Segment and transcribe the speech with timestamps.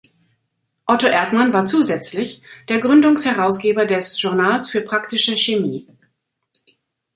[0.87, 5.87] Otto Erdmann war zusätzlich der Gründungsherausgeber des Journals für praktische Chemie.